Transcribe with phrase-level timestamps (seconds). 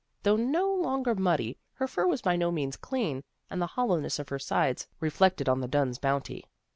[0.23, 4.29] Though no longer muddy, her fur was by no means clean, and the hollowness of
[4.29, 6.43] her sides reflected on the Dunns' bounty.